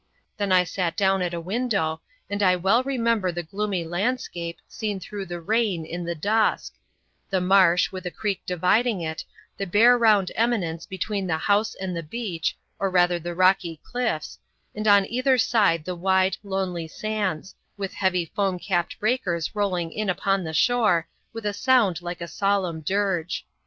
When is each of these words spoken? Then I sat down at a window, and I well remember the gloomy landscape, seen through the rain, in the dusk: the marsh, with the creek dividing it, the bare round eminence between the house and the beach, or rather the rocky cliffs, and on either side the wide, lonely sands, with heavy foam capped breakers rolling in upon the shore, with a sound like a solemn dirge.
Then 0.35 0.51
I 0.51 0.63
sat 0.63 0.97
down 0.97 1.21
at 1.21 1.31
a 1.35 1.39
window, 1.39 2.01
and 2.27 2.41
I 2.41 2.55
well 2.55 2.81
remember 2.81 3.31
the 3.31 3.43
gloomy 3.43 3.83
landscape, 3.85 4.57
seen 4.67 4.99
through 4.99 5.27
the 5.27 5.39
rain, 5.39 5.85
in 5.85 6.05
the 6.05 6.15
dusk: 6.15 6.73
the 7.29 7.39
marsh, 7.39 7.91
with 7.91 8.05
the 8.05 8.09
creek 8.09 8.41
dividing 8.47 9.01
it, 9.01 9.23
the 9.57 9.67
bare 9.67 9.95
round 9.99 10.31
eminence 10.33 10.87
between 10.87 11.27
the 11.27 11.37
house 11.37 11.75
and 11.75 11.95
the 11.95 12.01
beach, 12.01 12.57
or 12.79 12.89
rather 12.89 13.19
the 13.19 13.35
rocky 13.35 13.79
cliffs, 13.83 14.39
and 14.73 14.87
on 14.87 15.05
either 15.05 15.37
side 15.37 15.85
the 15.85 15.93
wide, 15.93 16.35
lonely 16.41 16.87
sands, 16.87 17.53
with 17.77 17.93
heavy 17.93 18.25
foam 18.25 18.57
capped 18.57 18.99
breakers 18.99 19.53
rolling 19.55 19.91
in 19.91 20.09
upon 20.09 20.43
the 20.43 20.51
shore, 20.51 21.07
with 21.31 21.45
a 21.45 21.53
sound 21.53 22.01
like 22.01 22.21
a 22.21 22.27
solemn 22.27 22.81
dirge. 22.81 23.45